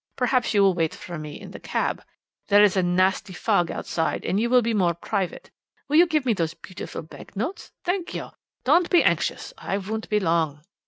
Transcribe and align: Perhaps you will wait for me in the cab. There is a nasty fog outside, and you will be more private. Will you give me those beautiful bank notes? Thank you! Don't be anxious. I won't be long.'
Perhaps 0.15 0.55
you 0.55 0.63
will 0.63 0.73
wait 0.73 0.95
for 0.95 1.19
me 1.19 1.39
in 1.39 1.51
the 1.51 1.59
cab. 1.59 2.03
There 2.47 2.63
is 2.63 2.75
a 2.75 2.81
nasty 2.81 3.33
fog 3.33 3.69
outside, 3.69 4.25
and 4.25 4.39
you 4.39 4.49
will 4.49 4.63
be 4.63 4.73
more 4.73 4.95
private. 4.95 5.51
Will 5.87 5.97
you 5.97 6.07
give 6.07 6.25
me 6.25 6.33
those 6.33 6.55
beautiful 6.55 7.03
bank 7.03 7.35
notes? 7.35 7.71
Thank 7.83 8.15
you! 8.15 8.29
Don't 8.63 8.89
be 8.89 9.03
anxious. 9.03 9.53
I 9.59 9.77
won't 9.77 10.09
be 10.09 10.19
long.' 10.19 10.61